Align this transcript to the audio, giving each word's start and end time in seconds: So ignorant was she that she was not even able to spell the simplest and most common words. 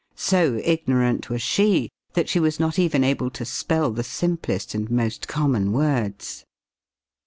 So 0.15 0.59
ignorant 0.63 1.29
was 1.29 1.43
she 1.43 1.91
that 2.13 2.27
she 2.27 2.39
was 2.39 2.59
not 2.59 2.79
even 2.79 3.03
able 3.03 3.29
to 3.29 3.45
spell 3.45 3.91
the 3.91 4.03
simplest 4.03 4.73
and 4.73 4.89
most 4.89 5.27
common 5.27 5.73
words. 5.73 6.43